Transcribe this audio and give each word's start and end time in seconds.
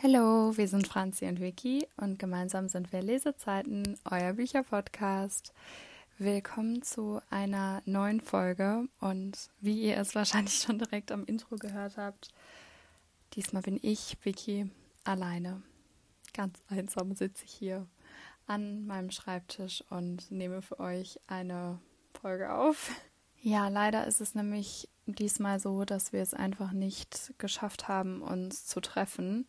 Hallo, 0.00 0.56
wir 0.56 0.68
sind 0.68 0.86
Franzi 0.86 1.24
und 1.26 1.40
Vicky 1.40 1.84
und 1.96 2.20
gemeinsam 2.20 2.68
sind 2.68 2.92
wir 2.92 3.02
Lesezeiten, 3.02 3.98
euer 4.08 4.34
Bücherpodcast. 4.34 5.52
Willkommen 6.18 6.82
zu 6.82 7.20
einer 7.30 7.82
neuen 7.84 8.20
Folge 8.20 8.86
und 9.00 9.50
wie 9.60 9.82
ihr 9.82 9.96
es 9.96 10.14
wahrscheinlich 10.14 10.54
schon 10.60 10.78
direkt 10.78 11.10
am 11.10 11.24
Intro 11.24 11.56
gehört 11.56 11.96
habt, 11.96 12.28
diesmal 13.32 13.62
bin 13.62 13.76
ich, 13.82 14.16
Vicky, 14.22 14.70
alleine. 15.02 15.62
Ganz 16.32 16.62
einsam 16.68 17.16
sitze 17.16 17.44
ich 17.44 17.52
hier 17.52 17.84
an 18.46 18.86
meinem 18.86 19.10
Schreibtisch 19.10 19.82
und 19.90 20.30
nehme 20.30 20.62
für 20.62 20.78
euch 20.78 21.18
eine 21.26 21.80
Folge 22.22 22.52
auf. 22.52 22.92
Ja, 23.40 23.66
leider 23.66 24.06
ist 24.06 24.20
es 24.20 24.36
nämlich 24.36 24.88
diesmal 25.06 25.58
so, 25.58 25.84
dass 25.84 26.12
wir 26.12 26.22
es 26.22 26.34
einfach 26.34 26.70
nicht 26.70 27.34
geschafft 27.38 27.88
haben, 27.88 28.22
uns 28.22 28.64
zu 28.64 28.80
treffen 28.80 29.48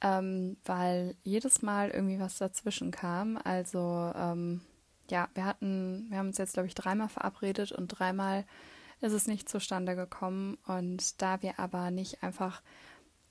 ähm, 0.00 0.56
weil 0.64 1.16
jedes 1.22 1.62
Mal 1.62 1.90
irgendwie 1.90 2.20
was 2.20 2.38
dazwischen 2.38 2.90
kam. 2.90 3.38
Also 3.42 4.12
ähm, 4.14 4.60
ja, 5.10 5.28
wir 5.34 5.44
hatten, 5.44 6.06
wir 6.10 6.18
haben 6.18 6.28
uns 6.28 6.38
jetzt, 6.38 6.54
glaube 6.54 6.68
ich, 6.68 6.74
dreimal 6.74 7.08
verabredet 7.08 7.72
und 7.72 7.88
dreimal 7.88 8.44
ist 9.00 9.12
es 9.12 9.26
nicht 9.26 9.48
zustande 9.48 9.96
gekommen. 9.96 10.58
Und 10.66 11.20
da 11.22 11.42
wir 11.42 11.58
aber 11.58 11.90
nicht 11.90 12.22
einfach 12.22 12.62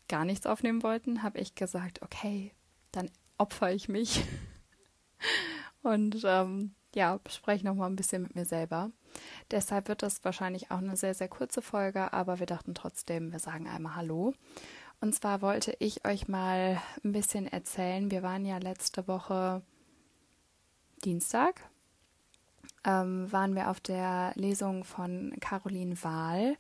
gar 0.08 0.26
nichts 0.26 0.46
aufnehmen 0.46 0.84
wollten, 0.84 1.24
habe 1.24 1.40
ich 1.40 1.56
gesagt, 1.56 2.02
okay, 2.02 2.54
dann 2.92 3.10
opfer 3.38 3.72
ich 3.72 3.90
mich 3.90 4.24
und 5.84 6.22
ähm, 6.24 6.74
ja, 6.96 7.20
spreche 7.30 7.66
noch 7.66 7.76
mal 7.76 7.86
ein 7.86 7.96
bisschen 7.96 8.24
mit 8.24 8.36
mir 8.36 8.46
selber. 8.46 8.92
Deshalb 9.52 9.88
wird 9.88 10.02
das 10.02 10.24
wahrscheinlich 10.24 10.72
auch 10.72 10.78
eine 10.78 10.98
sehr, 10.98 11.14
sehr 11.14 11.28
kurze 11.28 11.62
Folge, 11.62 12.14
aber 12.14 12.40
wir 12.40 12.46
dachten 12.46 12.74
trotzdem, 12.74 13.32
wir 13.32 13.40
sagen 13.40 13.68
einmal 13.68 13.96
Hallo. 13.96 14.34
Und 15.00 15.14
zwar 15.14 15.42
wollte 15.42 15.76
ich 15.80 16.06
euch 16.06 16.28
mal 16.28 16.82
ein 17.04 17.12
bisschen 17.12 17.48
erzählen. 17.48 18.10
Wir 18.10 18.24
waren 18.24 18.46
ja 18.46 18.58
letzte 18.58 19.08
Woche 19.08 19.62
Dienstag, 21.06 21.70
ähm, 22.84 23.32
waren 23.32 23.54
wir 23.54 23.70
auf 23.70 23.80
der 23.80 24.32
Lesung 24.36 24.84
von 24.84 25.36
Caroline 25.40 26.02
Wahl 26.04 26.58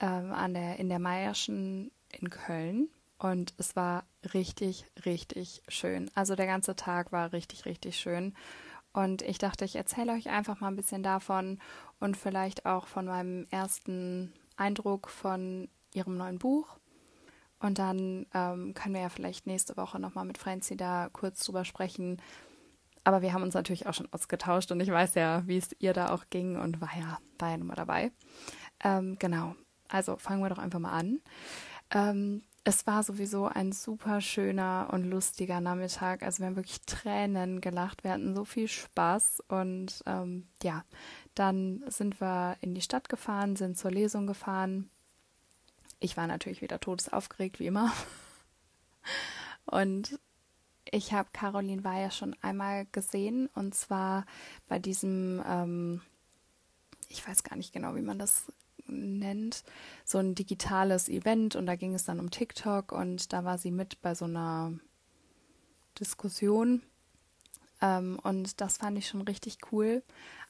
ähm, 0.00 0.32
an 0.32 0.52
der, 0.52 0.78
in 0.78 0.90
der 0.90 0.98
Meierschen 0.98 1.90
in 2.10 2.28
Köln. 2.28 2.88
Und 3.18 3.54
es 3.56 3.74
war 3.74 4.04
richtig, 4.34 4.84
richtig 5.06 5.62
schön. 5.68 6.10
Also 6.14 6.34
der 6.34 6.46
ganze 6.46 6.76
Tag 6.76 7.12
war 7.12 7.32
richtig, 7.32 7.64
richtig 7.64 7.96
schön. 7.96 8.34
Und 8.92 9.22
ich 9.22 9.38
dachte, 9.38 9.64
ich 9.64 9.76
erzähle 9.76 10.12
euch 10.12 10.28
einfach 10.28 10.60
mal 10.60 10.68
ein 10.68 10.76
bisschen 10.76 11.02
davon 11.02 11.58
und 12.00 12.18
vielleicht 12.18 12.66
auch 12.66 12.86
von 12.86 13.06
meinem 13.06 13.46
ersten 13.50 14.34
Eindruck 14.56 15.08
von 15.08 15.70
ihrem 15.94 16.18
neuen 16.18 16.38
Buch 16.38 16.78
und 17.62 17.78
dann 17.78 18.26
ähm, 18.34 18.74
können 18.74 18.94
wir 18.94 19.02
ja 19.02 19.08
vielleicht 19.08 19.46
nächste 19.46 19.76
Woche 19.76 20.00
nochmal 20.00 20.24
mit 20.24 20.38
Franzi 20.38 20.76
da 20.76 21.08
kurz 21.12 21.44
drüber 21.44 21.64
sprechen. 21.64 22.20
Aber 23.04 23.22
wir 23.22 23.32
haben 23.32 23.42
uns 23.42 23.54
natürlich 23.54 23.86
auch 23.86 23.94
schon 23.94 24.12
ausgetauscht 24.12 24.70
und 24.70 24.80
ich 24.80 24.90
weiß 24.90 25.14
ja, 25.14 25.46
wie 25.46 25.56
es 25.56 25.70
ihr 25.78 25.92
da 25.92 26.10
auch 26.12 26.24
ging 26.30 26.56
und 26.56 26.80
war 26.80 26.90
ja, 26.98 27.18
war 27.38 27.50
ja 27.50 27.56
nun 27.56 27.68
mal 27.68 27.74
dabei. 27.74 28.12
Ähm, 28.84 29.16
genau, 29.18 29.54
also 29.88 30.16
fangen 30.16 30.42
wir 30.42 30.48
doch 30.48 30.58
einfach 30.58 30.78
mal 30.78 30.92
an. 30.92 31.20
Ähm, 31.90 32.42
es 32.64 32.86
war 32.86 33.02
sowieso 33.02 33.46
ein 33.46 33.72
super 33.72 34.20
schöner 34.20 34.88
und 34.92 35.04
lustiger 35.04 35.60
Nachmittag. 35.60 36.22
Also 36.22 36.40
wir 36.40 36.46
haben 36.46 36.56
wirklich 36.56 36.80
Tränen 36.82 37.60
gelacht. 37.60 38.04
Wir 38.04 38.12
hatten 38.12 38.36
so 38.36 38.44
viel 38.44 38.68
Spaß 38.68 39.42
und 39.48 40.02
ähm, 40.06 40.46
ja, 40.62 40.84
dann 41.34 41.82
sind 41.88 42.20
wir 42.20 42.56
in 42.60 42.74
die 42.74 42.80
Stadt 42.80 43.08
gefahren, 43.08 43.56
sind 43.56 43.76
zur 43.76 43.90
Lesung 43.90 44.28
gefahren 44.28 44.90
ich 46.02 46.16
war 46.16 46.26
natürlich 46.26 46.62
wieder 46.62 46.80
todesaufgeregt, 46.80 47.60
wie 47.60 47.66
immer. 47.66 47.92
Und 49.64 50.18
ich 50.90 51.12
habe 51.12 51.28
Caroline 51.32 51.84
war 51.84 52.00
ja 52.00 52.10
schon 52.10 52.36
einmal 52.42 52.86
gesehen 52.92 53.48
und 53.54 53.74
zwar 53.74 54.26
bei 54.68 54.78
diesem, 54.78 55.42
ähm, 55.46 56.02
ich 57.08 57.26
weiß 57.26 57.44
gar 57.44 57.56
nicht 57.56 57.72
genau, 57.72 57.94
wie 57.94 58.02
man 58.02 58.18
das 58.18 58.52
nennt, 58.86 59.64
so 60.04 60.18
ein 60.18 60.34
digitales 60.34 61.08
Event 61.08 61.56
und 61.56 61.66
da 61.66 61.76
ging 61.76 61.94
es 61.94 62.04
dann 62.04 62.20
um 62.20 62.30
TikTok 62.30 62.92
und 62.92 63.32
da 63.32 63.44
war 63.44 63.58
sie 63.58 63.70
mit 63.70 64.02
bei 64.02 64.14
so 64.14 64.24
einer 64.24 64.72
Diskussion 65.98 66.82
ähm, 67.80 68.18
und 68.22 68.60
das 68.60 68.78
fand 68.78 68.98
ich 68.98 69.08
schon 69.08 69.22
richtig 69.22 69.58
cool. 69.70 70.02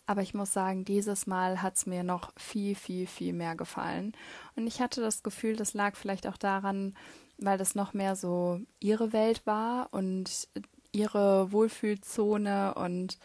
Aber 0.07 0.23
ich 0.23 0.35
muss 0.35 0.53
sagen, 0.53 0.85
dieses 0.85 1.27
Mal 1.27 1.63
hat 1.63 1.77
es 1.77 1.87
mir 1.87 2.03
noch 2.03 2.33
viel, 2.37 2.75
viel, 2.75 3.07
viel 3.07 3.33
mehr 3.33 3.55
gefallen. 3.55 4.13
Und 4.57 4.67
ich 4.67 4.81
hatte 4.81 5.01
das 5.01 5.23
Gefühl, 5.23 5.57
das 5.57 5.75
lag 5.75 5.97
vielleicht 5.97 6.27
auch 6.27 6.37
daran, 6.37 6.95
weil 7.39 7.59
das 7.59 7.75
noch 7.75 7.93
mehr 7.93 8.17
so 8.17 8.61
ihre 8.81 9.13
Welt 9.13 9.47
war 9.47 9.89
und 9.93 10.49
ihre 10.93 11.51
Wohlfühlzone 11.53 12.75
und 12.75 13.19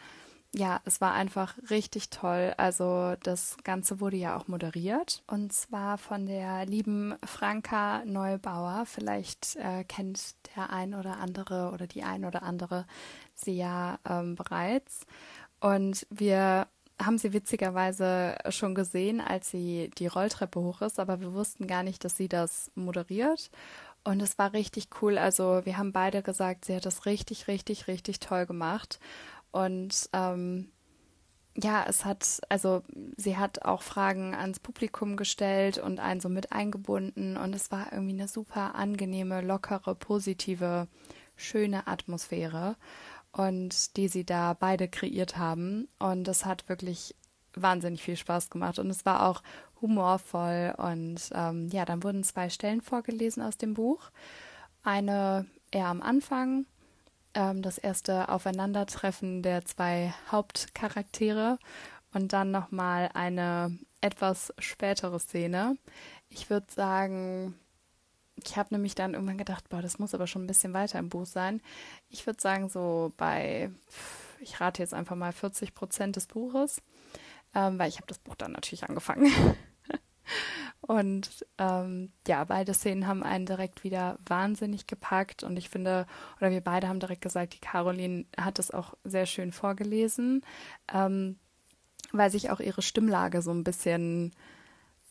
ja, 0.56 0.80
es 0.86 1.02
war 1.02 1.14
einfach 1.14 1.56
richtig 1.70 2.10
toll. 2.10 2.54
Also 2.58 3.16
das 3.22 3.58
Ganze 3.64 4.00
wurde 4.00 4.18
ja 4.18 4.38
auch 4.38 4.48
moderiert 4.48 5.24
und 5.28 5.54
zwar 5.54 5.98
von 5.98 6.26
der 6.26 6.66
lieben 6.66 7.16
Franka 7.24 8.04
Neubauer. 8.06 8.86
Vielleicht 8.86 9.58
äh, 9.58 9.84
kennt 9.84 10.36
der 10.56 10.72
ein 10.72 10.96
oder 10.96 11.18
andere 11.18 11.72
oder 11.74 11.86
die 11.86 12.04
ein 12.04 12.26
oder 12.26 12.44
andere 12.44 12.86
sie 13.36 13.58
ja 13.58 14.00
ähm, 14.10 14.36
bereits. 14.36 15.06
Und 15.60 16.06
wir 16.10 16.68
haben 17.00 17.18
sie 17.18 17.34
witzigerweise 17.34 18.38
schon 18.50 18.74
gesehen, 18.74 19.22
als 19.22 19.52
sie 19.52 19.92
die 19.98 20.08
Rolltreppe 20.08 20.60
hoch 20.60 20.82
ist, 20.82 21.00
aber 21.00 21.20
wir 21.22 21.34
wussten 21.34 21.68
gar 21.68 21.84
nicht, 21.84 22.04
dass 22.04 22.18
sie 22.18 22.28
das 22.28 22.72
moderiert. 22.76 23.52
Und 24.04 24.22
es 24.22 24.38
war 24.38 24.54
richtig 24.54 24.90
cool. 25.02 25.18
Also 25.18 25.62
wir 25.66 25.78
haben 25.78 25.92
beide 25.92 26.24
gesagt, 26.24 26.66
sie 26.66 26.76
hat 26.76 26.86
das 26.86 27.06
richtig, 27.06 27.48
richtig, 27.48 27.88
richtig 27.88 28.20
toll 28.20 28.46
gemacht. 28.46 29.00
Und 29.52 30.10
ähm, 30.14 30.70
ja, 31.56 31.86
es 31.88 32.06
hat, 32.06 32.40
also 32.50 32.84
sie 33.18 33.38
hat 33.38 33.64
auch 33.64 33.82
Fragen 33.82 34.34
ans 34.34 34.60
Publikum 34.60 35.18
gestellt 35.18 35.78
und 35.78 36.00
einen 36.00 36.22
so 36.22 36.30
mit 36.30 36.52
eingebunden. 36.52 37.38
Und 37.38 37.54
es 37.54 37.72
war 37.72 37.92
irgendwie 37.92 38.14
eine 38.14 38.28
super 38.28 38.76
angenehme, 38.76 39.42
lockere, 39.42 39.94
positive, 39.94 40.88
schöne 41.36 41.86
Atmosphäre 41.88 42.76
und 43.38 43.96
die 43.98 44.08
sie 44.08 44.26
da 44.26 44.54
beide 44.54 44.88
kreiert 44.88 45.38
haben. 45.38 45.88
Und 46.00 46.26
das 46.26 46.46
hat 46.46 46.68
wirklich 46.70 47.16
wahnsinnig 47.54 48.02
viel 48.02 48.18
Spaß 48.18 48.50
gemacht 48.50 48.80
und 48.80 48.90
es 48.90 49.06
war 49.06 49.28
auch 49.28 49.44
humorvoll. 49.82 50.74
Und 50.78 51.30
ähm, 51.34 51.70
ja, 51.72 51.86
dann 51.86 52.04
wurden 52.04 52.24
zwei 52.24 52.50
Stellen 52.50 52.82
vorgelesen 52.82 53.44
aus 53.44 53.58
dem 53.58 53.74
Buch. 53.74 54.10
Eine 54.84 55.46
eher 55.72 55.88
am 55.88 56.02
Anfang, 56.02 56.66
ähm, 57.34 57.62
das 57.62 57.78
erste 57.78 58.30
Aufeinandertreffen 58.30 59.44
der 59.44 59.66
zwei 59.66 60.14
Hauptcharaktere 60.32 61.60
und 62.14 62.34
dann 62.34 62.52
nochmal 62.52 63.10
eine 63.14 63.78
etwas 64.02 64.54
spätere 64.58 65.20
Szene. 65.20 65.78
Ich 66.30 66.50
würde 66.50 66.68
sagen, 66.70 67.56
ich 68.44 68.58
habe 68.58 68.74
nämlich 68.74 68.96
dann 68.96 69.14
irgendwann 69.14 69.38
gedacht, 69.38 69.70
boah, 69.70 69.82
das 69.82 70.00
muss 70.00 70.14
aber 70.14 70.28
schon 70.28 70.44
ein 70.44 70.48
bisschen 70.48 70.74
weiter 70.74 71.00
im 71.00 71.10
Buch 71.10 71.26
sein. 71.26 71.62
Ich 72.10 72.26
würde 72.26 72.42
sagen, 72.42 72.70
so 72.70 73.14
bei, 73.18 73.72
ich 74.40 74.62
rate 74.62 74.82
jetzt 74.82 74.94
einfach 74.94 75.16
mal 75.16 75.32
40 75.32 75.74
Prozent 75.74 76.16
des 76.16 76.28
Buches, 76.28 76.82
ähm, 77.56 77.80
weil 77.80 77.90
ich 77.90 77.98
habe 77.98 78.08
das 78.08 78.20
Buch 78.20 78.36
dann 78.36 78.52
natürlich 78.52 78.88
angefangen. 78.88 79.32
und 80.82 81.46
ähm, 81.58 82.12
ja, 82.28 82.44
beide 82.44 82.74
Szenen 82.74 83.08
haben 83.08 83.24
einen 83.24 83.46
direkt 83.46 83.84
wieder 83.84 84.20
wahnsinnig 84.26 84.86
gepackt 84.86 85.44
und 85.44 85.58
ich 85.58 85.70
finde, 85.70 86.06
oder 86.40 86.52
wir 86.52 86.62
beide 86.62 86.88
haben 86.88 87.00
direkt 87.00 87.22
gesagt, 87.22 87.54
die 87.56 87.60
Caroline 87.60 88.26
hat 88.38 88.60
es 88.60 88.72
auch 88.72 88.94
sehr 89.04 89.26
schön 89.26 89.52
vorgelesen, 89.52 90.42
ähm, 90.94 91.40
weil 92.12 92.30
sich 92.30 92.52
auch 92.52 92.60
ihre 92.60 92.84
Stimmlage 92.84 93.42
so 93.42 93.52
ein 93.52 93.64
bisschen 93.64 94.34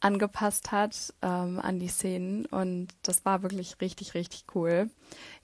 angepasst 0.07 0.71
hat 0.71 1.13
ähm, 1.21 1.59
an 1.61 1.81
die 1.81 1.89
Szenen 1.89 2.47
und 2.47 2.89
das 3.03 3.25
war 3.25 3.43
wirklich 3.43 3.81
richtig, 3.81 4.15
richtig 4.15 4.45
cool. 4.55 4.89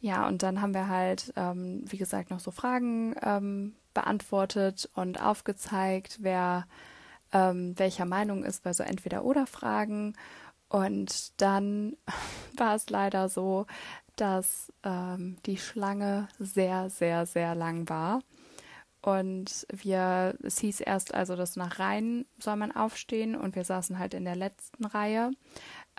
Ja, 0.01 0.29
und 0.29 0.45
dann 0.45 0.63
haben 0.63 0.73
wir 0.73 0.89
halt, 0.89 1.33
ähm, 1.35 1.83
wie 1.87 1.99
gesagt, 1.99 2.31
noch 2.31 2.39
so 2.39 2.53
Fragen 2.53 3.17
ähm, 3.23 3.75
beantwortet 3.93 4.89
und 4.95 5.21
aufgezeigt, 5.21 6.19
wer 6.21 6.69
ähm, 7.33 7.77
welcher 7.77 8.05
Meinung 8.05 8.45
ist 8.45 8.63
bei 8.63 8.73
so 8.73 8.85
Entweder-Oder-Fragen. 8.85 10.15
Und 10.69 11.41
dann 11.41 11.97
war 12.57 12.77
es 12.77 12.89
leider 12.89 13.29
so, 13.29 13.67
dass 14.15 14.73
ähm, 14.85 15.39
die 15.45 15.57
Schlange 15.57 16.29
sehr, 16.39 16.89
sehr, 16.89 17.27
sehr 17.27 17.57
lang 17.57 17.89
war. 17.89 18.21
Und 19.03 19.67
wir, 19.73 20.37
es 20.43 20.61
hieß 20.61 20.81
erst 20.81 21.13
also, 21.13 21.35
dass 21.35 21.57
nach 21.57 21.81
Reihen 21.81 22.25
soll 22.39 22.57
man 22.57 22.71
aufstehen 22.71 23.35
und 23.35 23.57
wir 23.57 23.65
saßen 23.65 23.99
halt 23.99 24.15
in 24.15 24.25
der 24.25 24.37
letzten 24.37 24.85
Reihe. 24.85 25.33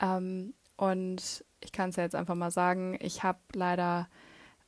Ähm, 0.02 0.54
und 0.78 1.44
ich 1.60 1.72
kann 1.74 1.90
es 1.90 1.98
ja 1.98 2.04
jetzt 2.04 2.16
einfach 2.16 2.36
mal 2.36 2.52
sagen, 2.52 2.98
ich 3.02 3.24
habe 3.24 3.40
leider 3.54 4.08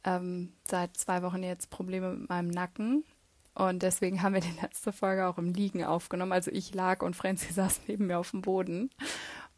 ähm, 0.04 0.52
seit 0.68 0.98
zwei 0.98 1.24
Wochen 1.24 1.44
jetzt 1.44 1.70
Probleme 1.70 2.14
mit 2.14 2.30
meinem 2.30 2.50
Nacken. 2.50 3.06
Und 3.54 3.84
deswegen 3.84 4.22
haben 4.22 4.34
wir 4.34 4.42
die 4.42 4.60
letzte 4.62 4.92
Folge 4.92 5.28
auch 5.28 5.38
im 5.38 5.54
Liegen 5.54 5.86
aufgenommen. 5.86 6.34
Also 6.34 6.52
ich 6.52 6.74
lag 6.74 7.02
und 7.02 7.16
Franzi 7.16 7.54
saß 7.54 7.82
neben 7.88 8.08
mir 8.08 8.20
auf 8.20 8.32
dem 8.32 8.42
Boden. 8.42 8.90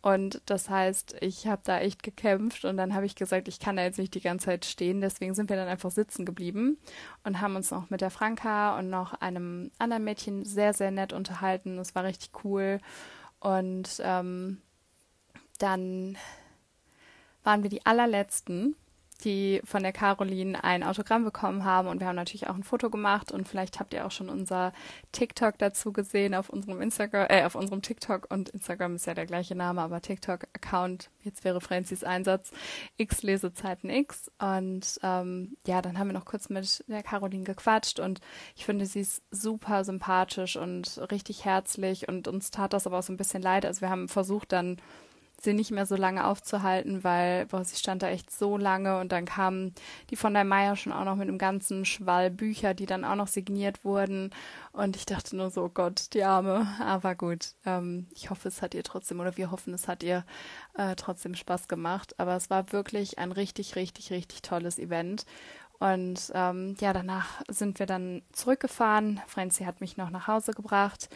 Und 0.07 0.41
das 0.45 0.69
heißt, 0.69 1.17
ich 1.19 1.47
habe 1.47 1.63
da 1.65 1.79
echt 1.81 2.01
gekämpft 2.01 2.63
und 2.63 2.77
dann 2.77 2.95
habe 2.95 3.05
ich 3.05 3.15
gesagt, 3.15 3.49
ich 3.49 3.59
kann 3.59 3.75
da 3.75 3.83
jetzt 3.83 3.99
nicht 3.99 4.15
die 4.15 4.21
ganze 4.21 4.45
Zeit 4.45 4.63
stehen. 4.63 5.01
Deswegen 5.01 5.33
sind 5.33 5.49
wir 5.49 5.57
dann 5.57 5.67
einfach 5.67 5.91
sitzen 5.91 6.25
geblieben 6.25 6.77
und 7.25 7.41
haben 7.41 7.57
uns 7.57 7.71
noch 7.71 7.89
mit 7.89 7.99
der 7.99 8.09
Franka 8.09 8.79
und 8.79 8.89
noch 8.89 9.15
einem 9.15 9.69
anderen 9.79 10.05
Mädchen 10.05 10.45
sehr, 10.45 10.73
sehr 10.73 10.91
nett 10.91 11.11
unterhalten. 11.11 11.77
Es 11.77 11.93
war 11.93 12.05
richtig 12.05 12.29
cool. 12.45 12.79
Und 13.41 14.01
ähm, 14.01 14.61
dann 15.59 16.17
waren 17.43 17.63
wir 17.63 17.69
die 17.69 17.85
allerletzten 17.85 18.77
die 19.23 19.61
von 19.63 19.83
der 19.83 19.93
Caroline 19.93 20.63
ein 20.63 20.83
Autogramm 20.83 21.23
bekommen 21.23 21.65
haben. 21.65 21.87
Und 21.87 21.99
wir 21.99 22.07
haben 22.07 22.15
natürlich 22.15 22.47
auch 22.47 22.55
ein 22.55 22.63
Foto 22.63 22.89
gemacht. 22.89 23.31
Und 23.31 23.47
vielleicht 23.47 23.79
habt 23.79 23.93
ihr 23.93 24.05
auch 24.05 24.11
schon 24.11 24.29
unser 24.29 24.73
TikTok 25.11 25.57
dazu 25.57 25.91
gesehen 25.91 26.33
auf 26.33 26.49
unserem 26.49 26.81
Instagram, 26.81 27.27
äh, 27.29 27.43
auf 27.43 27.55
unserem 27.55 27.81
TikTok. 27.81 28.27
Und 28.29 28.49
Instagram 28.49 28.95
ist 28.95 29.07
ja 29.07 29.13
der 29.13 29.25
gleiche 29.25 29.55
Name, 29.55 29.81
aber 29.81 30.01
TikTok-Account, 30.01 31.09
jetzt 31.23 31.43
wäre 31.43 31.61
Francis 31.61 32.03
Einsatz, 32.03 32.51
X 32.97 33.23
Lesezeiten 33.23 33.89
X. 33.89 34.31
Und 34.39 34.99
ähm, 35.03 35.57
ja, 35.65 35.81
dann 35.81 35.97
haben 35.97 36.07
wir 36.07 36.13
noch 36.13 36.25
kurz 36.25 36.49
mit 36.49 36.83
der 36.87 37.03
Caroline 37.03 37.43
gequatscht. 37.43 37.99
Und 37.99 38.21
ich 38.55 38.65
finde, 38.65 38.85
sie 38.85 39.01
ist 39.01 39.23
super 39.31 39.83
sympathisch 39.83 40.55
und 40.55 40.99
richtig 41.11 41.45
herzlich. 41.45 42.07
Und 42.07 42.27
uns 42.27 42.51
tat 42.51 42.73
das 42.73 42.87
aber 42.87 42.99
auch 42.99 43.03
so 43.03 43.13
ein 43.13 43.17
bisschen 43.17 43.41
leid, 43.41 43.65
also 43.65 43.81
wir 43.81 43.89
haben 43.89 44.07
versucht 44.07 44.51
dann 44.51 44.77
sie 45.39 45.53
nicht 45.53 45.71
mehr 45.71 45.85
so 45.85 45.95
lange 45.95 46.25
aufzuhalten, 46.25 47.03
weil 47.03 47.45
boah, 47.45 47.63
sie 47.63 47.75
stand 47.75 48.01
da 48.01 48.09
echt 48.09 48.31
so 48.31 48.57
lange 48.57 48.99
und 48.99 49.11
dann 49.11 49.25
kamen 49.25 49.73
die 50.09 50.15
von 50.15 50.33
der 50.33 50.43
Meier 50.43 50.75
schon 50.75 50.91
auch 50.93 51.05
noch 51.05 51.15
mit 51.15 51.27
einem 51.27 51.37
ganzen 51.37 51.85
Schwall 51.85 52.31
Bücher, 52.31 52.73
die 52.73 52.85
dann 52.85 53.05
auch 53.05 53.15
noch 53.15 53.27
signiert 53.27 53.85
wurden. 53.85 54.31
Und 54.71 54.95
ich 54.95 55.05
dachte 55.05 55.35
nur 55.35 55.51
so, 55.51 55.65
oh 55.65 55.69
Gott, 55.69 56.13
die 56.13 56.23
Arme, 56.23 56.67
aber 56.79 57.15
gut, 57.15 57.51
ähm, 57.65 58.07
ich 58.15 58.29
hoffe, 58.29 58.47
es 58.47 58.61
hat 58.61 58.73
ihr 58.73 58.83
trotzdem 58.83 59.19
oder 59.19 59.37
wir 59.37 59.51
hoffen, 59.51 59.73
es 59.73 59.87
hat 59.87 60.03
ihr 60.03 60.25
äh, 60.75 60.95
trotzdem 60.95 61.35
Spaß 61.35 61.67
gemacht, 61.67 62.19
aber 62.19 62.35
es 62.35 62.49
war 62.49 62.71
wirklich 62.71 63.19
ein 63.19 63.31
richtig, 63.31 63.75
richtig, 63.75 64.11
richtig 64.11 64.41
tolles 64.41 64.79
Event. 64.79 65.25
Und 65.79 66.31
ähm, 66.33 66.75
ja, 66.79 66.91
danach 66.91 67.41
sind 67.49 67.77
wir 67.77 67.85
dann 67.85 68.23
zurückgefahren. 68.31 69.21
Franzi 69.27 69.63
hat 69.63 69.79
mich 69.79 69.95
noch 69.95 70.09
nach 70.09 70.27
Hause 70.27 70.53
gebracht 70.53 71.07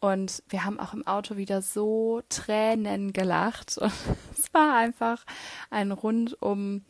und 0.00 0.42
wir 0.48 0.64
haben 0.64 0.78
auch 0.78 0.94
im 0.94 1.06
Auto 1.06 1.36
wieder 1.36 1.60
so 1.62 2.22
Tränen 2.28 3.12
gelacht. 3.12 3.78
Und 3.78 3.92
es 4.38 4.52
war 4.54 4.76
einfach 4.76 5.24
ein 5.70 5.92
rundum 5.92 6.84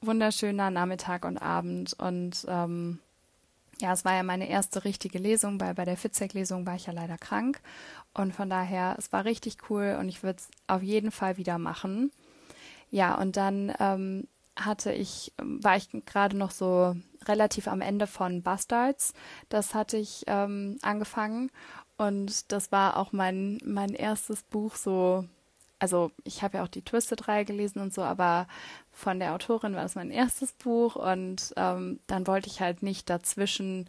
wunderschöner 0.00 0.70
Nachmittag 0.70 1.24
und 1.24 1.38
Abend. 1.38 1.94
Und 1.94 2.44
ähm, 2.48 2.98
ja, 3.80 3.92
es 3.92 4.04
war 4.04 4.14
ja 4.14 4.22
meine 4.22 4.48
erste 4.48 4.84
richtige 4.84 5.18
Lesung, 5.18 5.60
weil 5.60 5.74
bei 5.74 5.84
der 5.84 5.96
Fitzek-Lesung 5.96 6.66
war 6.66 6.74
ich 6.74 6.86
ja 6.86 6.92
leider 6.92 7.18
krank. 7.18 7.60
Und 8.12 8.34
von 8.34 8.50
daher, 8.50 8.96
es 8.98 9.12
war 9.12 9.24
richtig 9.24 9.70
cool 9.70 9.96
und 9.98 10.08
ich 10.08 10.22
würde 10.22 10.38
es 10.38 10.50
auf 10.66 10.82
jeden 10.82 11.10
Fall 11.10 11.36
wieder 11.36 11.58
machen. 11.58 12.10
Ja, 12.90 13.14
und 13.14 13.36
dann 13.36 13.72
ähm, 13.78 14.28
hatte 14.56 14.92
ich, 14.92 15.32
war 15.40 15.76
ich 15.76 15.88
gerade 16.04 16.36
noch 16.36 16.50
so 16.50 16.94
relativ 17.26 17.68
am 17.68 17.80
Ende 17.80 18.06
von 18.06 18.42
Bastards. 18.42 19.14
Das 19.48 19.74
hatte 19.74 19.96
ich 19.96 20.24
ähm, 20.26 20.78
angefangen 20.82 21.50
und 22.02 22.50
das 22.52 22.72
war 22.72 22.96
auch 22.96 23.12
mein, 23.12 23.58
mein 23.64 23.94
erstes 23.94 24.42
Buch 24.42 24.76
so. 24.76 25.24
Also 25.78 26.12
ich 26.22 26.42
habe 26.42 26.58
ja 26.58 26.64
auch 26.64 26.68
die 26.68 26.82
Twisted-Reihe 26.82 27.44
gelesen 27.44 27.80
und 27.80 27.92
so, 27.92 28.02
aber 28.02 28.46
von 28.92 29.18
der 29.18 29.34
Autorin 29.34 29.74
war 29.74 29.82
das 29.82 29.96
mein 29.96 30.10
erstes 30.10 30.52
Buch 30.52 30.94
und 30.94 31.52
ähm, 31.56 31.98
dann 32.06 32.26
wollte 32.26 32.48
ich 32.48 32.60
halt 32.60 32.82
nicht 32.82 33.10
dazwischen 33.10 33.88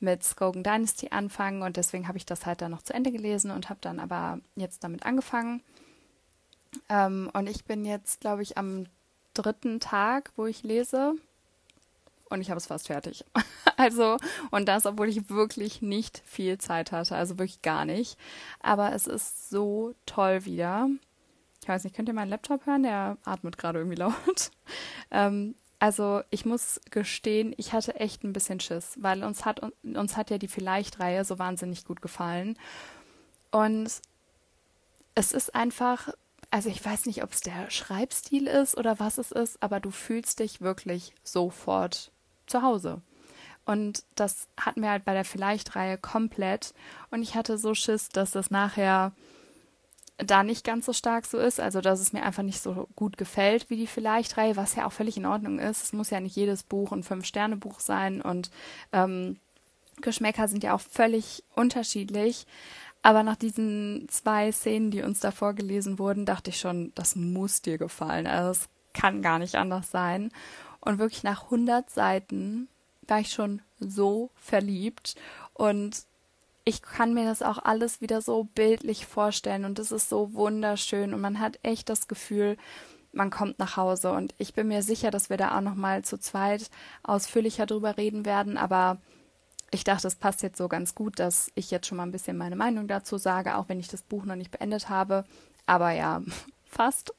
mit 0.00 0.24
Skogan 0.24 0.62
Dynasty 0.62 1.08
anfangen 1.10 1.62
und 1.62 1.76
deswegen 1.76 2.08
habe 2.08 2.18
ich 2.18 2.24
das 2.24 2.46
halt 2.46 2.62
dann 2.62 2.70
noch 2.70 2.82
zu 2.82 2.94
Ende 2.94 3.12
gelesen 3.12 3.50
und 3.50 3.68
habe 3.68 3.80
dann 3.82 4.00
aber 4.00 4.38
jetzt 4.56 4.84
damit 4.84 5.04
angefangen. 5.04 5.62
Ähm, 6.88 7.30
und 7.34 7.48
ich 7.48 7.64
bin 7.64 7.84
jetzt, 7.84 8.20
glaube 8.20 8.42
ich, 8.42 8.56
am 8.56 8.86
dritten 9.34 9.80
Tag, 9.80 10.32
wo 10.36 10.46
ich 10.46 10.62
lese 10.62 11.14
und 12.30 12.40
ich 12.40 12.50
habe 12.50 12.58
es 12.58 12.66
fast 12.66 12.88
fertig. 12.88 13.24
also, 13.76 14.16
und 14.50 14.66
das, 14.66 14.86
obwohl 14.86 15.08
ich 15.08 15.30
wirklich 15.30 15.82
nicht 15.82 16.22
viel 16.24 16.58
Zeit 16.58 16.92
hatte, 16.92 17.16
also 17.16 17.38
wirklich 17.38 17.62
gar 17.62 17.84
nicht. 17.84 18.18
Aber 18.60 18.92
es 18.92 19.06
ist 19.06 19.50
so 19.50 19.94
toll 20.06 20.44
wieder. 20.44 20.88
Ich 21.62 21.68
weiß 21.68 21.84
nicht, 21.84 21.96
könnt 21.96 22.08
ihr 22.08 22.14
meinen 22.14 22.30
Laptop 22.30 22.66
hören? 22.66 22.82
Der 22.82 23.16
atmet 23.24 23.56
gerade 23.56 23.78
irgendwie 23.78 23.96
laut. 23.96 24.50
ähm, 25.10 25.54
also 25.78 26.22
ich 26.30 26.46
muss 26.46 26.80
gestehen, 26.90 27.54
ich 27.58 27.72
hatte 27.72 27.96
echt 27.96 28.24
ein 28.24 28.32
bisschen 28.32 28.60
Schiss, 28.60 28.96
weil 29.00 29.22
uns 29.22 29.44
hat 29.44 29.60
uns 29.82 30.16
hat 30.16 30.30
ja 30.30 30.38
die 30.38 30.48
Vielleicht-Reihe 30.48 31.24
so 31.24 31.38
wahnsinnig 31.38 31.84
gut 31.84 32.00
gefallen. 32.00 32.56
Und 33.50 33.90
es 35.14 35.32
ist 35.32 35.54
einfach, 35.54 36.08
also 36.50 36.68
ich 36.68 36.84
weiß 36.84 37.06
nicht, 37.06 37.22
ob 37.22 37.32
es 37.32 37.40
der 37.40 37.70
Schreibstil 37.70 38.46
ist 38.46 38.76
oder 38.76 38.98
was 38.98 39.18
es 39.18 39.30
ist, 39.30 39.62
aber 39.62 39.78
du 39.80 39.90
fühlst 39.90 40.40
dich 40.40 40.60
wirklich 40.60 41.12
sofort 41.22 42.12
zu 42.46 42.62
Hause. 42.62 43.02
Und 43.64 44.04
das 44.14 44.48
hatten 44.60 44.82
wir 44.82 44.90
halt 44.90 45.04
bei 45.04 45.14
der 45.14 45.24
Vielleicht-Reihe 45.24 45.96
komplett. 45.98 46.74
Und 47.10 47.22
ich 47.22 47.34
hatte 47.34 47.56
so 47.56 47.74
Schiss, 47.74 48.08
dass 48.10 48.32
das 48.32 48.50
nachher 48.50 49.12
da 50.18 50.44
nicht 50.44 50.64
ganz 50.64 50.86
so 50.86 50.92
stark 50.92 51.26
so 51.26 51.38
ist. 51.38 51.60
Also, 51.60 51.80
dass 51.80 52.00
es 52.00 52.12
mir 52.12 52.22
einfach 52.22 52.42
nicht 52.42 52.60
so 52.60 52.88
gut 52.94 53.16
gefällt 53.16 53.70
wie 53.70 53.76
die 53.76 53.86
Vielleicht-Reihe, 53.86 54.56
was 54.56 54.76
ja 54.76 54.86
auch 54.86 54.92
völlig 54.92 55.16
in 55.16 55.26
Ordnung 55.26 55.58
ist. 55.58 55.82
Es 55.82 55.92
muss 55.92 56.10
ja 56.10 56.20
nicht 56.20 56.36
jedes 56.36 56.62
Buch 56.62 56.92
ein 56.92 57.02
Fünf-Sterne-Buch 57.02 57.80
sein. 57.80 58.20
Und 58.20 58.50
ähm, 58.92 59.38
Geschmäcker 60.00 60.46
sind 60.46 60.62
ja 60.62 60.74
auch 60.74 60.80
völlig 60.80 61.42
unterschiedlich. 61.54 62.46
Aber 63.02 63.22
nach 63.22 63.36
diesen 63.36 64.06
zwei 64.08 64.52
Szenen, 64.52 64.90
die 64.90 65.02
uns 65.02 65.20
da 65.20 65.30
vorgelesen 65.30 65.98
wurden, 65.98 66.26
dachte 66.26 66.50
ich 66.50 66.58
schon, 66.58 66.92
das 66.94 67.16
muss 67.16 67.62
dir 67.62 67.78
gefallen. 67.78 68.26
Also, 68.26 68.50
es 68.50 68.68
kann 68.92 69.22
gar 69.22 69.38
nicht 69.38 69.56
anders 69.56 69.90
sein. 69.90 70.30
Und 70.84 70.98
wirklich 70.98 71.22
nach 71.22 71.44
100 71.44 71.88
Seiten 71.90 72.68
war 73.02 73.20
ich 73.20 73.32
schon 73.32 73.62
so 73.78 74.30
verliebt 74.36 75.14
und 75.52 76.04
ich 76.64 76.80
kann 76.80 77.12
mir 77.12 77.24
das 77.24 77.42
auch 77.42 77.58
alles 77.58 78.00
wieder 78.00 78.22
so 78.22 78.44
bildlich 78.54 79.06
vorstellen 79.06 79.66
und 79.66 79.78
es 79.78 79.92
ist 79.92 80.08
so 80.08 80.32
wunderschön 80.32 81.12
und 81.12 81.20
man 81.20 81.38
hat 81.38 81.58
echt 81.62 81.90
das 81.90 82.08
Gefühl, 82.08 82.56
man 83.12 83.30
kommt 83.30 83.58
nach 83.58 83.76
Hause 83.76 84.12
und 84.12 84.34
ich 84.38 84.54
bin 84.54 84.68
mir 84.68 84.82
sicher, 84.82 85.10
dass 85.10 85.28
wir 85.28 85.36
da 85.36 85.56
auch 85.56 85.60
noch 85.60 85.74
mal 85.74 86.02
zu 86.02 86.18
zweit 86.18 86.70
ausführlicher 87.02 87.66
drüber 87.66 87.98
reden 87.98 88.24
werden, 88.24 88.56
aber 88.56 88.98
ich 89.74 89.84
dachte, 89.84 90.06
es 90.06 90.14
passt 90.14 90.42
jetzt 90.42 90.56
so 90.56 90.68
ganz 90.68 90.94
gut, 90.94 91.18
dass 91.18 91.50
ich 91.54 91.70
jetzt 91.70 91.86
schon 91.86 91.96
mal 91.96 92.04
ein 92.04 92.12
bisschen 92.12 92.36
meine 92.36 92.56
Meinung 92.56 92.86
dazu 92.86 93.18
sage, 93.18 93.56
auch 93.56 93.68
wenn 93.68 93.80
ich 93.80 93.88
das 93.88 94.02
Buch 94.02 94.24
noch 94.24 94.36
nicht 94.36 94.52
beendet 94.52 94.88
habe. 94.88 95.24
Aber 95.66 95.90
ja, 95.90 96.22
fast. 96.64 97.12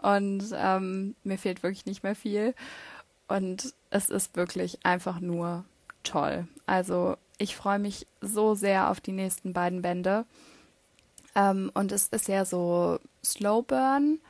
Und 0.00 0.44
ähm, 0.54 1.16
mir 1.24 1.38
fehlt 1.38 1.62
wirklich 1.62 1.86
nicht 1.86 2.04
mehr 2.04 2.14
viel. 2.14 2.54
Und 3.28 3.74
es 3.90 4.08
ist 4.10 4.36
wirklich 4.36 4.84
einfach 4.84 5.20
nur 5.20 5.64
toll. 6.02 6.48
Also 6.66 7.16
ich 7.38 7.56
freue 7.56 7.78
mich 7.78 8.06
so 8.20 8.54
sehr 8.54 8.90
auf 8.90 9.00
die 9.00 9.12
nächsten 9.12 9.52
beiden 9.52 9.82
Bände. 9.82 10.24
Ähm, 11.34 11.70
und 11.74 11.92
es 11.92 12.08
ist 12.08 12.28
ja 12.28 12.44
so 12.44 12.98
Slow 13.24 13.62
Burn. 13.62 14.20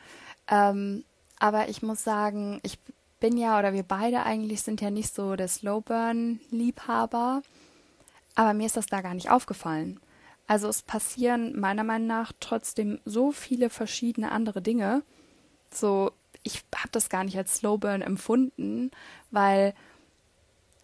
Ähm, 0.49 1.05
aber 1.39 1.69
ich 1.69 1.83
muss 1.83 2.03
sagen, 2.03 2.61
ich 2.63 2.79
bin 3.21 3.37
ja, 3.37 3.59
oder 3.59 3.73
wir 3.73 3.83
beide 3.83 4.25
eigentlich 4.25 4.63
sind 4.63 4.81
ja 4.81 4.91
nicht 4.91 5.15
so 5.15 5.37
der 5.37 5.49
Slow 5.49 5.81
Burn-Liebhaber. 5.81 7.43
Aber 8.35 8.55
mir 8.55 8.67
ist 8.67 8.77
das 8.77 8.87
da 8.87 9.01
gar 9.01 9.15
nicht 9.15 9.31
aufgefallen. 9.31 10.01
Also 10.47 10.69
es 10.69 10.83
passieren 10.83 11.59
meiner 11.59 11.85
Meinung 11.85 12.09
nach 12.09 12.33
trotzdem 12.41 13.01
so 13.05 13.33
viele 13.33 13.71
verschiedene 13.71 14.33
andere 14.33 14.63
Dinge. 14.63 15.03
So 15.71 16.13
ich 16.43 16.65
habe 16.75 16.91
das 16.93 17.09
gar 17.09 17.25
nicht 17.25 17.37
als 17.37 17.57
Slowburn 17.57 18.03
empfunden, 18.03 18.91
weil, 19.31 19.75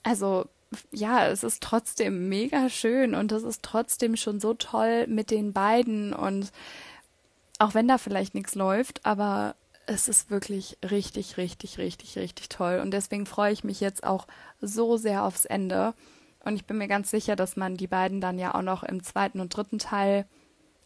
also 0.02 0.46
ja, 0.92 1.26
es 1.28 1.44
ist 1.44 1.62
trotzdem 1.62 2.28
mega 2.28 2.68
schön 2.68 3.14
und 3.14 3.32
es 3.32 3.42
ist 3.44 3.62
trotzdem 3.62 4.16
schon 4.16 4.40
so 4.40 4.54
toll 4.54 5.06
mit 5.06 5.30
den 5.30 5.52
beiden 5.52 6.12
und 6.12 6.52
auch 7.58 7.74
wenn 7.74 7.86
da 7.86 7.98
vielleicht 7.98 8.34
nichts 8.34 8.54
läuft, 8.54 9.04
aber 9.06 9.54
es 9.86 10.08
ist 10.08 10.30
wirklich 10.30 10.78
richtig, 10.82 11.36
richtig, 11.36 11.78
richtig, 11.78 12.18
richtig 12.18 12.48
toll 12.48 12.80
und 12.82 12.90
deswegen 12.90 13.26
freue 13.26 13.52
ich 13.52 13.64
mich 13.64 13.80
jetzt 13.80 14.04
auch 14.04 14.26
so 14.60 14.96
sehr 14.96 15.24
aufs 15.24 15.44
Ende 15.44 15.94
und 16.44 16.56
ich 16.56 16.64
bin 16.64 16.78
mir 16.78 16.88
ganz 16.88 17.10
sicher, 17.10 17.36
dass 17.36 17.56
man 17.56 17.76
die 17.76 17.86
beiden 17.86 18.20
dann 18.20 18.38
ja 18.38 18.54
auch 18.54 18.62
noch 18.62 18.82
im 18.82 19.02
zweiten 19.02 19.40
und 19.40 19.56
dritten 19.56 19.78
Teil 19.78 20.26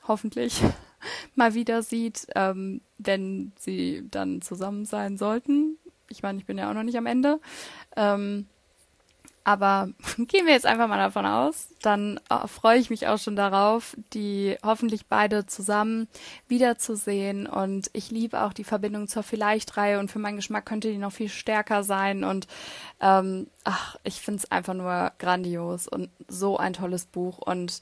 hoffentlich 0.07 0.63
mal 1.35 1.55
wieder 1.55 1.83
sieht, 1.83 2.27
ähm, 2.35 2.81
wenn 2.99 3.53
sie 3.59 4.05
dann 4.11 4.43
zusammen 4.43 4.85
sein 4.85 5.17
sollten. 5.17 5.79
Ich 6.09 6.23
meine, 6.23 6.39
ich 6.39 6.47
bin 6.47 6.59
ja 6.59 6.71
auch 6.71 6.75
noch 6.75 6.83
nicht 6.83 6.97
am 6.97 7.07
Ende. 7.07 7.41
Ähm, 7.97 8.47
aber 9.49 9.89
gehen 10.19 10.45
wir 10.45 10.53
jetzt 10.53 10.67
einfach 10.67 10.89
mal 10.89 10.99
davon 10.99 11.25
aus. 11.25 11.69
Dann 11.81 12.21
äh, 12.29 12.47
freue 12.47 12.79
ich 12.79 12.91
mich 12.91 13.07
auch 13.07 13.17
schon 13.17 13.35
darauf, 13.35 13.97
die 14.13 14.59
hoffentlich 14.63 15.07
beide 15.07 15.47
zusammen 15.47 16.07
wiederzusehen. 16.49 17.47
Und 17.47 17.89
ich 17.95 18.11
liebe 18.11 18.43
auch 18.43 18.53
die 18.53 18.65
Verbindung 18.65 19.09
zur 19.09 19.23
Vielleicht-Reihe 19.23 20.01
und 20.01 20.11
für 20.11 20.19
meinen 20.19 20.37
Geschmack 20.37 20.67
könnte 20.67 20.91
die 20.91 20.99
noch 20.99 21.13
viel 21.13 21.31
stärker 21.31 21.83
sein. 21.83 22.25
Und 22.25 22.47
ähm, 23.01 23.47
ach, 23.65 23.97
ich 24.05 24.21
finde 24.21 24.41
es 24.41 24.53
einfach 24.53 24.75
nur 24.75 25.13
grandios 25.19 25.89
und 25.89 26.11
so 26.29 26.59
ein 26.59 26.75
tolles 26.75 27.07
Buch. 27.07 27.39
Und 27.39 27.81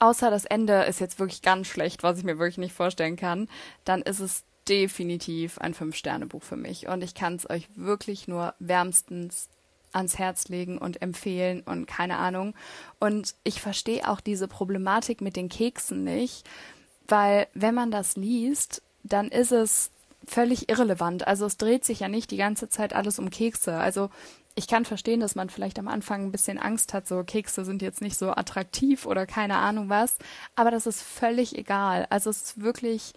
außer 0.00 0.30
das 0.30 0.44
Ende 0.44 0.82
ist 0.84 1.00
jetzt 1.00 1.20
wirklich 1.20 1.42
ganz 1.42 1.68
schlecht, 1.68 2.02
was 2.02 2.18
ich 2.18 2.24
mir 2.24 2.38
wirklich 2.38 2.58
nicht 2.58 2.74
vorstellen 2.74 3.16
kann, 3.16 3.48
dann 3.84 4.02
ist 4.02 4.20
es 4.20 4.44
definitiv 4.68 5.58
ein 5.58 5.74
Fünf-Sterne-Buch 5.74 6.42
für 6.42 6.56
mich. 6.56 6.88
Und 6.88 7.02
ich 7.02 7.14
kann 7.14 7.36
es 7.36 7.48
euch 7.48 7.68
wirklich 7.76 8.28
nur 8.28 8.54
wärmstens 8.58 9.48
ans 9.92 10.18
Herz 10.18 10.48
legen 10.48 10.78
und 10.78 11.02
empfehlen 11.02 11.62
und 11.62 11.86
keine 11.86 12.16
Ahnung. 12.18 12.54
Und 12.98 13.34
ich 13.44 13.60
verstehe 13.60 14.08
auch 14.08 14.20
diese 14.20 14.48
Problematik 14.48 15.20
mit 15.20 15.36
den 15.36 15.48
Keksen 15.48 16.04
nicht, 16.04 16.48
weil 17.08 17.48
wenn 17.54 17.74
man 17.74 17.90
das 17.90 18.16
liest, 18.16 18.82
dann 19.02 19.28
ist 19.28 19.52
es 19.52 19.90
völlig 20.26 20.68
irrelevant. 20.68 21.26
Also 21.26 21.46
es 21.46 21.56
dreht 21.56 21.84
sich 21.84 22.00
ja 22.00 22.08
nicht 22.08 22.30
die 22.30 22.36
ganze 22.36 22.68
Zeit 22.68 22.92
alles 22.92 23.18
um 23.18 23.30
Kekse. 23.30 23.76
Also 23.76 24.10
ich 24.54 24.66
kann 24.66 24.84
verstehen, 24.84 25.20
dass 25.20 25.34
man 25.34 25.48
vielleicht 25.48 25.78
am 25.78 25.88
Anfang 25.88 26.26
ein 26.26 26.32
bisschen 26.32 26.58
Angst 26.58 26.92
hat, 26.92 27.06
so 27.06 27.22
Kekse 27.24 27.64
sind 27.64 27.82
jetzt 27.82 28.00
nicht 28.02 28.18
so 28.18 28.30
attraktiv 28.30 29.06
oder 29.06 29.26
keine 29.26 29.56
Ahnung 29.56 29.88
was, 29.88 30.18
aber 30.56 30.70
das 30.70 30.86
ist 30.86 31.02
völlig 31.02 31.56
egal. 31.56 32.06
Also 32.10 32.30
es 32.30 32.42
ist 32.42 32.60
wirklich 32.60 33.12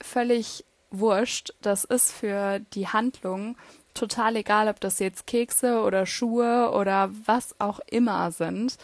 völlig 0.00 0.64
wurscht. 0.90 1.54
Das 1.60 1.84
ist 1.84 2.12
für 2.12 2.60
die 2.72 2.88
Handlung 2.88 3.56
total 3.94 4.36
egal, 4.36 4.68
ob 4.68 4.80
das 4.80 4.98
jetzt 4.98 5.26
Kekse 5.26 5.80
oder 5.82 6.06
Schuhe 6.06 6.70
oder 6.72 7.10
was 7.24 7.58
auch 7.58 7.80
immer 7.86 8.30
sind, 8.30 8.78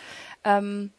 ähm, 0.45 0.93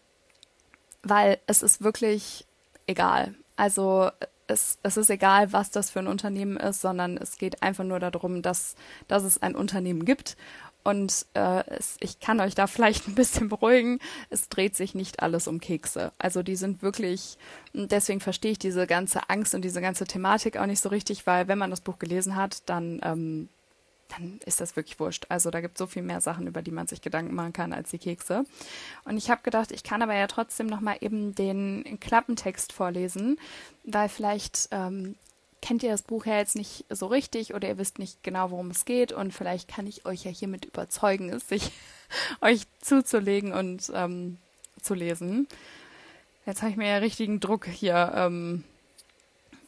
weil 1.04 1.40
es 1.48 1.64
ist 1.64 1.84
wirklich 1.84 2.46
egal. 2.88 3.36
Also 3.56 4.10
es, 4.48 4.78
es 4.84 4.98
ist 4.98 5.10
egal, 5.10 5.54
was 5.54 5.72
das 5.72 5.90
für 5.90 6.00
ein 6.00 6.08
Unternehmen 6.08 6.58
ist, 6.58 6.82
sondern 6.82 7.18
es 7.18 7.38
geht 7.38 7.64
einfach 7.64 7.84
nur 7.84 8.00
darum, 8.00 8.42
dass, 8.42 8.76
dass 9.08 9.24
es 9.24 9.42
ein 9.42 9.56
Unternehmen 9.56 10.06
gibt. 10.06 10.38
Und 10.84 11.26
äh, 11.34 11.64
es, 11.68 11.96
ich 12.02 12.20
kann 12.20 12.42
euch 12.42 12.56
da 12.56 12.68
vielleicht 12.68 13.08
ein 13.08 13.16
bisschen 13.16 13.50
beruhigen, 13.50 14.00
es 14.30 14.50
dreht 14.50 14.76
sich 14.76 14.96
nicht 14.96 15.22
alles 15.22 15.48
um 15.48 15.60
Kekse. 15.60 16.12
Also 16.18 16.44
die 16.44 16.56
sind 16.56 16.82
wirklich, 16.82 17.38
deswegen 17.74 18.20
verstehe 18.20 18.52
ich 18.52 18.60
diese 18.60 18.86
ganze 18.86 19.30
Angst 19.30 19.56
und 19.56 19.64
diese 19.64 19.82
ganze 19.82 20.06
Thematik 20.06 20.58
auch 20.58 20.66
nicht 20.66 20.82
so 20.82 20.90
richtig, 20.90 21.26
weil 21.26 21.48
wenn 21.48 21.58
man 21.58 21.70
das 21.70 21.82
Buch 21.82 22.00
gelesen 22.00 22.36
hat, 22.36 22.70
dann 22.70 23.00
ähm, 23.04 23.50
dann 24.16 24.40
ist 24.46 24.62
das 24.62 24.76
wirklich 24.76 25.00
wurscht. 25.00 25.26
Also 25.30 25.50
da 25.50 25.62
gibt 25.62 25.76
es 25.76 25.80
so 25.80 25.88
viel 25.88 26.04
mehr 26.04 26.22
Sachen, 26.22 26.48
über 26.48 26.62
die 26.62 26.72
man 26.72 26.88
sich 26.88 27.02
Gedanken 27.02 27.36
machen 27.36 27.54
kann 27.54 27.74
als 27.74 27.90
die 27.90 28.00
Kekse. 28.00 28.46
Und 29.06 29.18
ich 29.18 29.30
habe 29.30 29.42
gedacht, 29.44 29.72
ich 29.72 29.84
kann 29.84 30.02
aber 30.02 30.16
ja 30.16 30.28
trotzdem 30.28 30.68
nochmal 30.68 30.98
eben 31.02 31.36
den 31.36 32.00
Klappentext 32.00 32.74
vorlesen, 32.74 33.40
weil 33.84 34.10
vielleicht 34.10 34.70
ähm, 34.72 35.16
kennt 35.62 35.82
ihr 35.82 35.92
das 35.92 36.02
Buch 36.02 36.26
ja 36.26 36.38
jetzt 36.38 36.56
nicht 36.56 36.86
so 36.90 37.08
richtig 37.08 37.54
oder 37.54 37.70
ihr 37.70 37.78
wisst 37.78 37.98
nicht 37.98 38.22
genau, 38.24 38.52
worum 38.52 38.70
es 38.70 38.86
geht 38.86 39.14
und 39.14 39.34
vielleicht 39.34 39.70
kann 39.70 39.88
ich 39.88 40.06
euch 40.06 40.26
ja 40.26 40.32
hiermit 40.32 40.66
überzeugen, 40.66 41.30
es 41.30 41.48
sich 41.48 41.72
euch 42.42 42.64
zuzulegen 42.82 43.54
und 43.54 43.92
ähm, 43.96 44.38
zu 44.82 44.94
lesen. 44.94 45.48
Jetzt 46.46 46.62
habe 46.62 46.72
ich 46.72 46.78
mir 46.78 46.90
ja 46.90 46.98
richtigen 46.98 47.40
Druck 47.40 47.66
hier 47.66 48.12
ähm, 48.14 48.66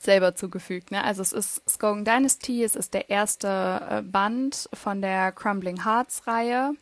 selber 0.05 0.35
zugefügt. 0.35 0.91
Ne? 0.91 1.03
Also 1.03 1.21
es 1.21 1.33
ist 1.33 1.67
Skogan 1.69 2.05
Dynasty, 2.05 2.63
es 2.63 2.75
ist 2.75 2.93
der 2.93 3.09
erste 3.09 3.81
äh, 3.89 4.01
Band 4.01 4.69
von 4.73 5.01
der 5.01 5.31
Crumbling 5.31 5.83
Hearts 5.83 6.27
Reihe. 6.27 6.73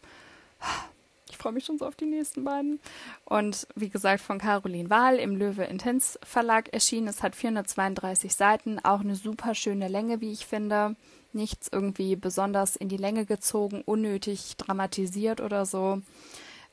Ich 1.30 1.38
freue 1.38 1.53
mich 1.53 1.65
schon 1.65 1.80
so 1.80 1.88
auf 1.88 1.96
die 1.96 2.06
nächsten 2.06 2.44
beiden. 2.44 2.80
Und 3.25 3.68
wie 3.75 3.89
gesagt, 3.89 4.22
von 4.22 4.38
Caroline 4.38 4.92
Wahl 4.92 5.15
im 5.15 5.36
Löwe 5.36 5.63
Intens 5.63 6.20
Verlag 6.24 6.72
erschienen. 6.72 7.08
Es 7.08 7.24
hat 7.24 7.36
432 7.36 8.36
Seiten, 8.36 8.77
auch 8.80 9.00
eine 9.00 9.15
super 9.15 9.56
schöne 9.56 9.88
Länge, 9.88 10.22
wie 10.22 10.32
ich 10.32 10.46
finde. 10.46 10.96
Nichts 11.32 11.68
irgendwie 11.72 12.15
besonders 12.15 12.75
in 12.75 12.88
die 12.88 12.98
Länge 12.98 13.25
gezogen, 13.25 13.82
unnötig 13.84 14.56
dramatisiert 14.58 15.42
oder 15.42 15.65
so. 15.65 16.03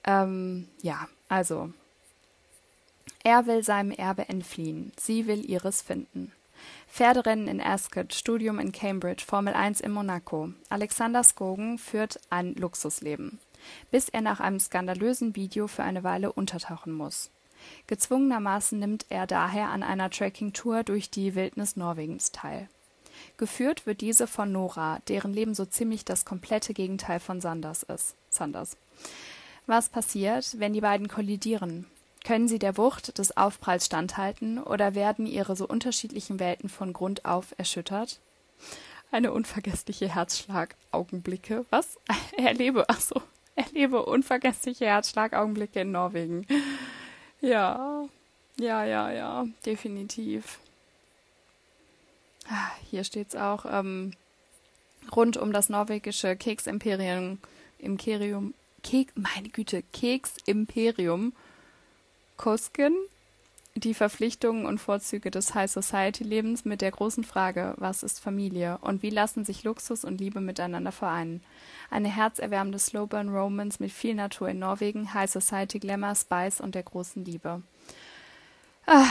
Ähm, 0.05 0.69
ja, 0.83 1.09
also 1.31 1.73
er 3.23 3.47
will 3.47 3.63
seinem 3.63 3.91
Erbe 3.91 4.29
entfliehen, 4.29 4.93
sie 4.99 5.27
will 5.27 5.49
ihres 5.49 5.83
finden. 5.83 6.33
Pferderennen 6.89 7.49
in 7.49 7.61
Ascot, 7.61 8.13
Studium 8.13 8.59
in 8.59 8.73
Cambridge, 8.73 9.25
Formel 9.25 9.55
1 9.55 9.81
in 9.81 9.93
Monaco. 9.93 10.51
Alexander 10.69 11.23
Skogen 11.23 11.79
führt 11.79 12.21
ein 12.31 12.55
Luxusleben, 12.55 13.39
bis 13.91 14.09
er 14.09 14.21
nach 14.21 14.41
einem 14.41 14.59
skandalösen 14.59 15.37
Video 15.37 15.67
für 15.69 15.85
eine 15.85 16.03
Weile 16.03 16.33
untertauchen 16.33 16.93
muss. 16.93 17.31
Gezwungenermaßen 17.87 18.79
nimmt 18.79 19.07
er 19.09 19.27
daher 19.27 19.69
an 19.69 19.83
einer 19.83 20.11
Trekking-Tour 20.11 20.83
durch 20.83 21.11
die 21.11 21.35
Wildnis 21.35 21.77
Norwegens 21.77 22.33
teil. 22.33 22.69
Geführt 23.37 23.87
wird 23.87 24.01
diese 24.01 24.27
von 24.27 24.53
Nora, 24.53 25.01
deren 25.09 25.33
Leben 25.33 25.55
so 25.55 25.65
ziemlich 25.65 26.05
das 26.05 26.25
komplette 26.25 26.75
Gegenteil 26.75 27.21
von 27.21 27.41
Sanders 27.41 27.83
ist. 27.83 28.15
Sanders. 28.31 28.77
Was 29.67 29.89
passiert, 29.89 30.59
wenn 30.59 30.73
die 30.73 30.81
beiden 30.81 31.09
kollidieren? 31.09 31.87
Können 32.25 32.49
sie 32.49 32.59
der 32.59 32.77
Wucht 32.77 33.19
des 33.19 33.37
Aufpralls 33.37 33.87
standhalten 33.87 34.63
oder 34.63 34.95
werden 34.95 35.27
ihre 35.27 35.57
so 35.57 35.67
unterschiedlichen 35.67 36.39
Welten 36.39 36.69
von 36.69 36.93
Grund 36.93 37.25
auf 37.25 37.55
erschüttert? 37.57 38.21
Eine 39.11 39.33
unvergessliche 39.33 40.15
Herzschlagaugenblicke. 40.15 41.65
Was? 41.71 41.99
Erlebe, 42.37 42.85
ach 42.89 43.01
so, 43.01 43.21
erlebe 43.57 44.05
unvergessliche 44.05 44.87
Herzschlagaugenblicke 44.87 45.81
in 45.81 45.93
Norwegen. 45.93 46.47
Ja, 47.41 48.05
ja, 48.59 48.85
ja, 48.85 49.11
ja, 49.11 49.47
definitiv. 49.65 50.61
Ah, 52.49 52.71
hier 52.91 53.05
steht's 53.05 53.35
auch 53.35 53.65
ähm, 53.67 54.13
rund 55.15 55.37
um 55.37 55.53
das 55.53 55.71
norwegische 55.71 56.37
Keksimperium, 56.37 57.39
Imperium, 57.79 58.55
Kek, 58.83 59.13
meine 59.15 59.49
Güte, 59.49 59.83
Keksimperium 59.93 61.33
Koskin 62.41 62.97
die 63.75 63.93
Verpflichtungen 63.93 64.65
und 64.65 64.79
Vorzüge 64.79 65.31
des 65.31 65.55
High 65.55 65.71
Society 65.71 66.25
Lebens 66.25 66.65
mit 66.65 66.81
der 66.81 66.91
großen 66.91 67.23
Frage, 67.23 67.75
was 67.77 68.03
ist 68.03 68.19
Familie 68.19 68.79
und 68.81 69.03
wie 69.03 69.11
lassen 69.11 69.45
sich 69.45 69.63
Luxus 69.63 70.07
und 70.07 70.23
Liebe 70.23 70.41
miteinander 70.41 70.91
vereinen. 70.91 71.43
Eine 71.91 72.09
herzerwärmende 72.09 72.79
Slowburn 72.79 73.29
Romance 73.29 73.79
mit 73.79 73.93
viel 73.93 74.15
Natur 74.15 74.49
in 74.49 74.59
Norwegen, 74.59 75.13
High 75.13 75.31
Society 75.31 75.81
Glamour, 75.81 76.15
Spice 76.15 76.63
und 76.63 76.75
der 76.75 76.83
großen 76.83 77.27
Liebe. 77.27 77.63
Ah, 78.87 79.05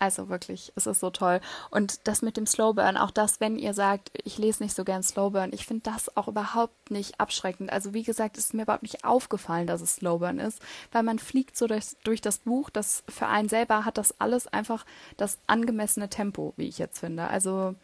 also 0.00 0.28
wirklich, 0.28 0.72
es 0.76 0.86
ist 0.86 1.00
so 1.00 1.10
toll. 1.10 1.40
Und 1.70 2.08
das 2.08 2.22
mit 2.22 2.36
dem 2.36 2.46
Slowburn, 2.46 2.96
auch 2.96 3.10
das, 3.10 3.38
wenn 3.38 3.58
ihr 3.58 3.74
sagt, 3.74 4.10
ich 4.24 4.38
lese 4.38 4.62
nicht 4.62 4.74
so 4.74 4.82
gern 4.82 5.02
Slowburn, 5.02 5.52
ich 5.52 5.66
finde 5.66 5.90
das 5.90 6.16
auch 6.16 6.26
überhaupt 6.26 6.90
nicht 6.90 7.20
abschreckend. 7.20 7.70
Also 7.70 7.94
wie 7.94 8.02
gesagt, 8.02 8.38
es 8.38 8.46
ist 8.46 8.54
mir 8.54 8.62
überhaupt 8.62 8.82
nicht 8.82 9.04
aufgefallen, 9.04 9.66
dass 9.66 9.82
es 9.82 9.96
Slowburn 9.96 10.38
ist, 10.38 10.60
weil 10.90 11.02
man 11.02 11.18
fliegt 11.18 11.56
so 11.56 11.66
durch, 11.66 11.96
durch 12.02 12.20
das 12.20 12.38
Buch, 12.38 12.70
das 12.70 13.04
für 13.08 13.26
einen 13.26 13.48
selber 13.48 13.84
hat 13.84 13.98
das 13.98 14.18
alles 14.20 14.46
einfach 14.46 14.86
das 15.16 15.38
angemessene 15.46 16.08
Tempo, 16.08 16.54
wie 16.56 16.68
ich 16.68 16.78
jetzt 16.78 17.00
finde. 17.00 17.28
Also 17.28 17.74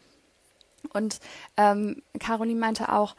und 0.93 1.19
ähm, 1.55 2.01
Caroline 2.19 2.59
meinte 2.59 2.91
auch, 2.91 3.15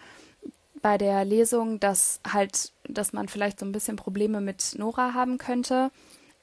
bei 0.81 0.99
der 0.99 1.25
Lesung, 1.25 1.81
dass 1.81 2.21
halt, 2.27 2.73
dass 2.85 3.13
man 3.13 3.29
vielleicht 3.29 3.61
so 3.61 3.67
ein 3.67 3.73
bisschen 3.73 3.97
Probleme 3.97 4.41
mit 4.41 4.75
Nora 4.77 5.15
haben 5.15 5.39
könnte. 5.39 5.91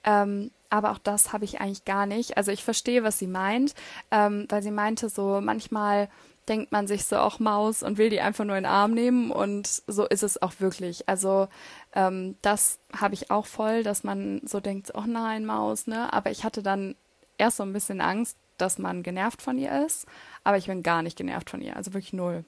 Ähm, 0.04 0.52
aber 0.76 0.92
auch 0.92 0.98
das 0.98 1.34
habe 1.34 1.46
ich 1.46 1.62
eigentlich 1.62 1.86
gar 1.86 2.06
nicht. 2.06 2.38
Also 2.38 2.52
ich 2.52 2.64
verstehe, 2.64 3.04
was 3.04 3.20
sie 3.20 3.28
meint, 3.28 3.74
ähm, 4.12 4.46
weil 4.50 4.62
sie 4.64 4.72
meinte 4.72 5.10
so, 5.10 5.42
manchmal 5.42 6.10
denkt 6.48 6.72
man 6.72 6.88
sich 6.88 7.06
so 7.06 7.18
auch 7.18 7.40
Maus 7.40 7.82
und 7.82 7.98
will 7.98 8.10
die 8.10 8.22
einfach 8.22 8.46
nur 8.46 8.56
in 8.56 8.64
den 8.64 8.72
Arm 8.72 8.94
nehmen 8.94 9.32
und 9.32 9.82
so 9.88 10.06
ist 10.06 10.24
es 10.24 10.42
auch 10.42 10.54
wirklich. 10.60 11.10
Also 11.10 11.48
ähm, 11.94 12.36
das 12.42 12.80
habe 12.96 13.16
ich 13.16 13.32
auch 13.32 13.46
voll, 13.46 13.84
dass 13.84 14.04
man 14.04 14.42
so 14.46 14.60
denkt, 14.60 14.92
oh 14.94 15.06
nein, 15.08 15.46
Maus, 15.46 15.88
ne? 15.88 16.14
Aber 16.14 16.30
ich 16.30 16.44
hatte 16.44 16.62
dann 16.62 16.96
erst 17.38 17.58
so 17.58 17.64
ein 17.64 17.74
bisschen 17.74 18.02
Angst, 18.02 18.38
dass 18.58 18.78
man 18.78 19.04
genervt 19.04 19.42
von 19.42 19.58
ihr 19.58 19.86
ist, 19.86 20.06
aber 20.44 20.58
ich 20.58 20.68
bin 20.68 20.84
gar 20.84 21.02
nicht 21.02 21.18
genervt 21.18 21.50
von 21.50 21.62
ihr, 21.62 21.76
also 21.76 21.94
wirklich 21.94 22.14
null. 22.14 22.46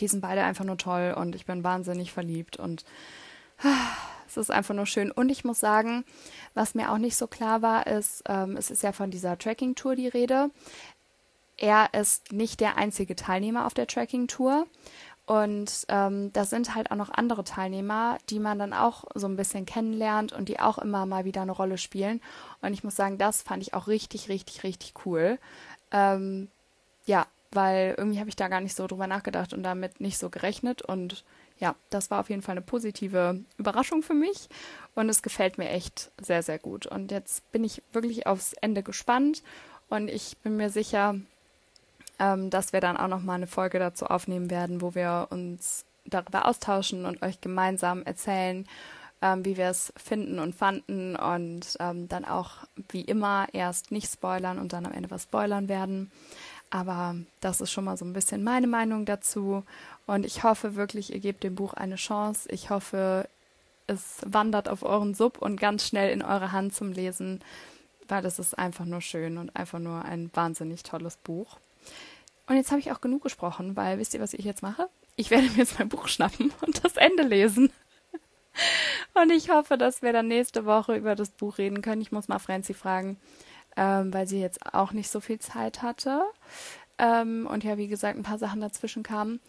Die 0.00 0.08
sind 0.08 0.20
beide 0.20 0.44
einfach 0.44 0.64
nur 0.64 0.78
toll 0.78 1.14
und 1.18 1.34
ich 1.34 1.46
bin 1.46 1.64
wahnsinnig 1.64 2.12
verliebt 2.12 2.58
und 2.58 2.84
es 4.28 4.36
ist 4.36 4.50
einfach 4.50 4.74
nur 4.74 4.86
schön. 4.86 5.10
Und 5.10 5.30
ich 5.30 5.44
muss 5.44 5.58
sagen, 5.58 6.04
was 6.54 6.74
mir 6.74 6.92
auch 6.92 6.98
nicht 6.98 7.16
so 7.16 7.26
klar 7.26 7.62
war, 7.62 7.86
ist, 7.86 8.22
ähm, 8.28 8.56
es 8.56 8.70
ist 8.70 8.82
ja 8.82 8.92
von 8.92 9.10
dieser 9.10 9.38
Tracking-Tour 9.38 9.96
die 9.96 10.08
Rede. 10.08 10.50
Er 11.56 11.92
ist 11.94 12.32
nicht 12.32 12.60
der 12.60 12.76
einzige 12.76 13.16
Teilnehmer 13.16 13.66
auf 13.66 13.74
der 13.74 13.86
Tracking-Tour. 13.86 14.66
Und 15.26 15.84
ähm, 15.88 16.32
da 16.32 16.44
sind 16.44 16.74
halt 16.74 16.90
auch 16.90 16.96
noch 16.96 17.10
andere 17.10 17.44
Teilnehmer, 17.44 18.18
die 18.30 18.38
man 18.38 18.58
dann 18.58 18.72
auch 18.72 19.04
so 19.14 19.26
ein 19.26 19.36
bisschen 19.36 19.66
kennenlernt 19.66 20.32
und 20.32 20.48
die 20.48 20.58
auch 20.58 20.78
immer 20.78 21.04
mal 21.04 21.26
wieder 21.26 21.42
eine 21.42 21.52
Rolle 21.52 21.76
spielen. 21.76 22.22
Und 22.62 22.72
ich 22.72 22.82
muss 22.82 22.96
sagen, 22.96 23.18
das 23.18 23.42
fand 23.42 23.62
ich 23.62 23.74
auch 23.74 23.88
richtig, 23.88 24.30
richtig, 24.30 24.62
richtig 24.62 24.94
cool. 25.04 25.38
Ähm, 25.90 26.48
ja, 27.04 27.26
weil 27.50 27.94
irgendwie 27.98 28.20
habe 28.20 28.30
ich 28.30 28.36
da 28.36 28.48
gar 28.48 28.60
nicht 28.60 28.74
so 28.74 28.86
drüber 28.86 29.06
nachgedacht 29.06 29.52
und 29.52 29.62
damit 29.62 30.00
nicht 30.00 30.16
so 30.16 30.30
gerechnet. 30.30 30.80
Und 30.80 31.24
ja, 31.58 31.74
das 31.90 32.10
war 32.10 32.20
auf 32.20 32.30
jeden 32.30 32.42
Fall 32.42 32.52
eine 32.52 32.62
positive 32.62 33.40
Überraschung 33.56 34.02
für 34.02 34.14
mich 34.14 34.48
und 34.94 35.08
es 35.08 35.22
gefällt 35.22 35.58
mir 35.58 35.70
echt 35.70 36.10
sehr, 36.20 36.42
sehr 36.42 36.58
gut. 36.58 36.86
Und 36.86 37.10
jetzt 37.10 37.50
bin 37.52 37.64
ich 37.64 37.82
wirklich 37.92 38.26
aufs 38.26 38.52
Ende 38.54 38.82
gespannt 38.82 39.42
und 39.88 40.08
ich 40.08 40.36
bin 40.38 40.56
mir 40.56 40.70
sicher, 40.70 41.16
ähm, 42.18 42.50
dass 42.50 42.72
wir 42.72 42.80
dann 42.80 42.96
auch 42.96 43.08
nochmal 43.08 43.36
eine 43.36 43.46
Folge 43.46 43.78
dazu 43.78 44.06
aufnehmen 44.06 44.50
werden, 44.50 44.80
wo 44.80 44.94
wir 44.94 45.28
uns 45.30 45.84
darüber 46.04 46.46
austauschen 46.46 47.04
und 47.04 47.22
euch 47.22 47.40
gemeinsam 47.40 48.02
erzählen, 48.02 48.66
ähm, 49.20 49.44
wie 49.44 49.56
wir 49.56 49.68
es 49.68 49.92
finden 49.96 50.38
und 50.38 50.54
fanden 50.54 51.16
und 51.16 51.76
ähm, 51.80 52.08
dann 52.08 52.24
auch 52.24 52.50
wie 52.90 53.02
immer 53.02 53.46
erst 53.52 53.90
nicht 53.90 54.10
spoilern 54.10 54.58
und 54.58 54.72
dann 54.72 54.86
am 54.86 54.92
Ende 54.92 55.10
was 55.10 55.24
spoilern 55.24 55.68
werden. 55.68 56.10
Aber 56.70 57.16
das 57.40 57.60
ist 57.60 57.72
schon 57.72 57.84
mal 57.84 57.96
so 57.96 58.04
ein 58.04 58.12
bisschen 58.12 58.44
meine 58.44 58.66
Meinung 58.66 59.04
dazu. 59.04 59.64
Und 60.06 60.26
ich 60.26 60.42
hoffe 60.42 60.74
wirklich, 60.74 61.12
ihr 61.12 61.20
gebt 61.20 61.42
dem 61.42 61.54
Buch 61.54 61.72
eine 61.74 61.96
Chance. 61.96 62.48
Ich 62.50 62.70
hoffe, 62.70 63.28
es 63.86 64.20
wandert 64.26 64.68
auf 64.68 64.82
euren 64.82 65.14
Sub 65.14 65.38
und 65.38 65.58
ganz 65.58 65.86
schnell 65.86 66.12
in 66.12 66.22
eure 66.22 66.52
Hand 66.52 66.74
zum 66.74 66.92
Lesen, 66.92 67.40
weil 68.06 68.24
es 68.26 68.38
ist 68.38 68.58
einfach 68.58 68.84
nur 68.84 69.00
schön 69.00 69.38
und 69.38 69.56
einfach 69.56 69.78
nur 69.78 70.04
ein 70.04 70.30
wahnsinnig 70.34 70.82
tolles 70.82 71.16
Buch. 71.16 71.56
Und 72.46 72.56
jetzt 72.56 72.70
habe 72.70 72.80
ich 72.80 72.92
auch 72.92 73.00
genug 73.00 73.22
gesprochen, 73.22 73.76
weil 73.76 73.98
wisst 73.98 74.14
ihr, 74.14 74.20
was 74.20 74.34
ich 74.34 74.44
jetzt 74.44 74.62
mache? 74.62 74.88
Ich 75.16 75.30
werde 75.30 75.48
mir 75.48 75.56
jetzt 75.56 75.78
mein 75.78 75.88
Buch 75.88 76.08
schnappen 76.08 76.52
und 76.60 76.84
das 76.84 76.96
Ende 76.96 77.22
lesen. 77.22 77.72
Und 79.14 79.30
ich 79.30 79.50
hoffe, 79.50 79.78
dass 79.78 80.02
wir 80.02 80.12
dann 80.12 80.28
nächste 80.28 80.64
Woche 80.64 80.96
über 80.96 81.14
das 81.14 81.30
Buch 81.30 81.58
reden 81.58 81.82
können. 81.82 82.02
Ich 82.02 82.12
muss 82.12 82.28
mal 82.28 82.38
Franzi 82.38 82.74
fragen, 82.74 83.18
ähm, 83.78 84.12
weil 84.12 84.26
sie 84.26 84.40
jetzt 84.40 84.74
auch 84.74 84.92
nicht 84.92 85.08
so 85.08 85.20
viel 85.20 85.38
Zeit 85.38 85.82
hatte. 85.82 86.22
Ähm, 86.98 87.46
und 87.50 87.62
ja, 87.62 87.78
wie 87.78 87.86
gesagt, 87.86 88.18
ein 88.18 88.24
paar 88.24 88.38
Sachen 88.38 88.60
dazwischen 88.60 89.04
kamen. 89.04 89.40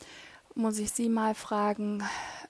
Muss 0.53 0.77
ich 0.77 0.91
sie 0.91 1.09
mal 1.09 1.33
fragen. 1.33 2.03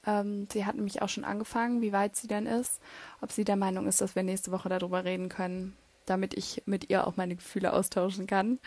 Ähm, 0.05 0.47
sie 0.51 0.65
hat 0.65 0.75
nämlich 0.75 1.01
auch 1.01 1.09
schon 1.09 1.23
angefangen, 1.23 1.81
wie 1.81 1.93
weit 1.93 2.17
sie 2.17 2.27
denn 2.27 2.45
ist. 2.45 2.81
Ob 3.21 3.31
sie 3.31 3.45
der 3.45 3.55
Meinung 3.55 3.87
ist, 3.87 4.01
dass 4.01 4.15
wir 4.15 4.23
nächste 4.23 4.51
Woche 4.51 4.67
darüber 4.67 5.05
reden 5.05 5.29
können, 5.29 5.77
damit 6.05 6.33
ich 6.33 6.63
mit 6.65 6.89
ihr 6.89 7.07
auch 7.07 7.15
meine 7.15 7.35
Gefühle 7.35 7.71
austauschen 7.71 8.27
kann. 8.27 8.59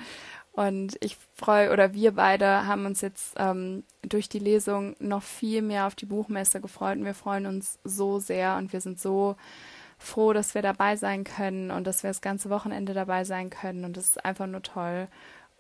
Und 0.53 0.97
ich 1.01 1.19
freue, 1.35 1.71
oder 1.71 1.93
wir 1.93 2.13
beide 2.13 2.67
haben 2.67 2.87
uns 2.87 3.03
jetzt 3.03 3.35
ähm, 3.37 3.85
durch 4.03 4.31
die 4.31 4.39
Lesung 4.39 4.97
noch 5.01 5.23
viel 5.23 5.61
mehr 5.61 5.87
auf 5.87 5.95
die 5.95 6.07
Buchmesse 6.07 6.63
gefreut. 6.63 6.97
Und 6.97 7.05
wir 7.05 7.15
freuen 7.15 7.45
uns 7.45 7.79
so 7.85 8.21
sehr 8.21 8.57
und 8.57 8.73
wir 8.73 8.81
sind 8.81 8.99
so 8.99 9.37
froh, 10.03 10.33
dass 10.33 10.55
wir 10.55 10.63
dabei 10.63 10.97
sein 10.97 11.25
können 11.25 11.71
und 11.71 11.87
dass 11.87 12.03
wir 12.03 12.11
das 12.11 12.21
ganze 12.21 12.51
Wochenende 12.51 12.95
dabei 12.95 13.25
sein 13.25 13.51
können. 13.51 13.85
Und 13.85 13.97
das 13.97 14.11
ist 14.11 14.25
einfach 14.25 14.47
nur 14.47 14.63
toll. 14.63 15.09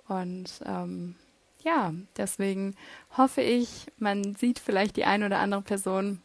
Und 0.08 0.61
ähm, 0.66 1.16
ja, 1.61 1.92
deswegen 2.16 2.75
hoffe 3.16 3.40
ich, 3.40 3.87
man 3.99 4.34
sieht 4.34 4.58
vielleicht 4.58 4.96
die 4.96 5.04
eine 5.04 5.26
oder 5.26 5.38
andere 5.38 5.62
Person 5.62 6.20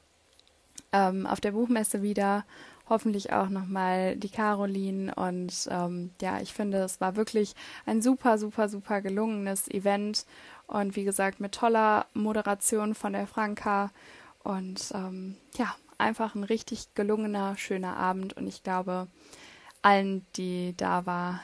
ähm, 0.91 1.25
auf 1.25 1.39
der 1.39 1.51
Buchmesse 1.51 2.01
wieder. 2.01 2.45
Hoffentlich 2.89 3.33
auch 3.33 3.49
nochmal 3.49 4.15
die 4.15 4.29
Caroline. 4.29 5.13
Und 5.15 5.67
ähm, 5.69 6.11
ja, 6.21 6.39
ich 6.39 6.53
finde, 6.53 6.79
es 6.79 7.01
war 7.01 7.15
wirklich 7.15 7.53
ein 7.85 8.01
super, 8.01 8.37
super, 8.37 8.69
super 8.69 9.01
gelungenes 9.01 9.67
Event. 9.69 10.25
Und 10.67 10.95
wie 10.95 11.03
gesagt, 11.03 11.39
mit 11.39 11.53
toller 11.53 12.05
Moderation 12.13 12.95
von 12.95 13.13
der 13.13 13.27
Franka. 13.27 13.91
Und 14.43 14.91
ähm, 14.93 15.35
ja, 15.55 15.75
einfach 15.97 16.35
ein 16.35 16.43
richtig 16.43 16.93
gelungener, 16.95 17.57
schöner 17.57 17.97
Abend 17.97 18.33
und 18.33 18.47
ich 18.47 18.63
glaube, 18.63 19.07
allen, 19.81 20.25
die 20.35 20.73
da 20.77 21.05
war, 21.05 21.41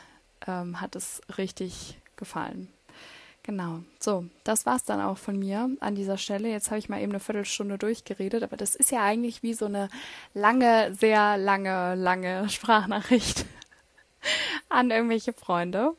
ähm, 0.48 0.82
hat 0.82 0.96
es 0.96 1.22
richtig 1.38 2.00
gefallen. 2.16 2.70
Genau. 3.44 3.80
So, 4.00 4.26
das 4.46 4.66
war's 4.66 4.86
dann 4.86 5.02
auch 5.02 5.18
von 5.18 5.38
mir 5.38 5.70
an 5.82 5.96
dieser 5.96 6.18
Stelle. 6.18 6.50
Jetzt 6.50 6.70
habe 6.72 6.80
ich 6.80 6.88
mal 6.88 7.02
eben 7.02 7.12
eine 7.12 7.20
Viertelstunde 7.20 7.78
durchgeredet, 7.78 8.42
aber 8.42 8.56
das 8.56 8.74
ist 8.74 8.92
ja 8.92 9.04
eigentlich 9.04 9.44
wie 9.44 9.54
so 9.54 9.66
eine 9.66 9.90
lange, 10.34 10.96
sehr 10.96 11.38
lange, 11.38 11.96
lange 11.96 12.50
Sprachnachricht 12.50 13.46
an 14.70 14.92
irgendwelche 14.92 15.34
Freunde. 15.34 15.92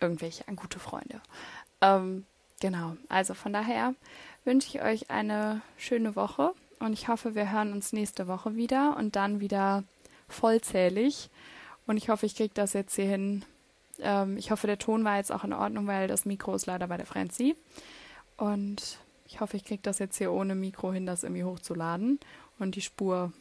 Irgendwelche, 0.00 0.48
an 0.48 0.56
gute 0.56 0.80
Freunde. 0.80 1.20
Ähm, 1.80 2.26
genau. 2.60 2.96
Also 3.08 3.34
von 3.34 3.52
daher 3.52 3.94
wünsche 4.44 4.68
ich 4.68 4.82
euch 4.82 5.10
eine 5.10 5.60
schöne 5.76 6.16
Woche 6.16 6.54
und 6.80 6.94
ich 6.94 7.08
hoffe, 7.08 7.34
wir 7.34 7.52
hören 7.52 7.72
uns 7.72 7.92
nächste 7.92 8.26
Woche 8.26 8.56
wieder 8.56 8.96
und 8.96 9.14
dann 9.14 9.40
wieder 9.40 9.84
vollzählig. 10.28 11.30
Und 11.86 11.98
ich 11.98 12.08
hoffe, 12.08 12.26
ich 12.26 12.34
kriege 12.34 12.54
das 12.54 12.72
jetzt 12.72 12.96
hier 12.96 13.04
hin. 13.04 13.44
Ähm, 14.00 14.36
ich 14.38 14.50
hoffe, 14.50 14.66
der 14.66 14.78
Ton 14.78 15.04
war 15.04 15.18
jetzt 15.18 15.30
auch 15.30 15.44
in 15.44 15.52
Ordnung, 15.52 15.86
weil 15.86 16.08
das 16.08 16.24
Mikro 16.24 16.54
ist 16.54 16.66
leider 16.66 16.88
bei 16.88 16.96
der 16.96 17.06
Franzi. 17.06 17.54
Und 18.36 18.98
ich 19.26 19.40
hoffe, 19.40 19.56
ich 19.56 19.64
kriege 19.64 19.82
das 19.82 19.98
jetzt 19.98 20.16
hier 20.16 20.32
ohne 20.32 20.54
Mikro 20.54 20.92
hin, 20.92 21.06
das 21.06 21.22
irgendwie 21.22 21.44
hochzuladen 21.44 22.18
und 22.58 22.74
die 22.74 22.80
Spur 22.80 23.32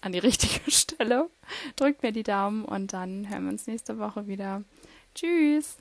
an 0.00 0.12
die 0.12 0.18
richtige 0.20 0.68
Stelle. 0.70 1.28
Drückt 1.76 2.02
mir 2.02 2.12
die 2.12 2.24
Daumen 2.24 2.64
und 2.64 2.92
dann 2.92 3.28
hören 3.30 3.44
wir 3.44 3.52
uns 3.52 3.68
nächste 3.68 3.98
Woche 3.98 4.26
wieder. 4.26 4.64
Tschüss! 5.14 5.78